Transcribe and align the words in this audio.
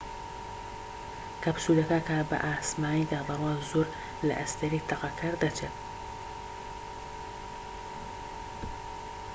کەپسولەکە 1.43 1.99
کە 2.07 2.17
بە 2.29 2.37
ئاسمانیدا 2.45 3.19
دەڕوات 3.27 3.61
زۆر 3.71 3.87
لە 4.27 4.33
ئەستێرەی 4.39 4.87
تەقەکەر 4.89 5.33
دەچێت 5.43 5.75